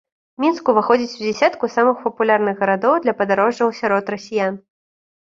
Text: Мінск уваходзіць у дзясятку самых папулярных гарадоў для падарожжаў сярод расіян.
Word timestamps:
Мінск 0.45 0.71
уваходзіць 0.73 1.17
у 1.19 1.19
дзясятку 1.27 1.69
самых 1.75 2.03
папулярных 2.07 2.55
гарадоў 2.65 2.99
для 3.07 3.17
падарожжаў 3.23 3.79
сярод 3.85 4.05
расіян. 4.19 4.63